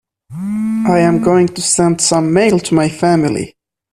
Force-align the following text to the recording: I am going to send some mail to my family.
I 0.33 0.97
am 1.01 1.21
going 1.21 1.45
to 1.49 1.61
send 1.61 2.01
some 2.01 2.33
mail 2.33 2.57
to 2.57 2.73
my 2.73 2.89
family. 2.89 3.55